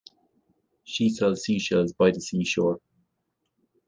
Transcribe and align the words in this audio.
She 0.83 1.09
sells 1.09 1.43
sea 1.43 1.59
shells 1.59 1.93
by 1.93 2.09
the 2.09 2.19
sea 2.21 2.43
shore. 2.43 2.81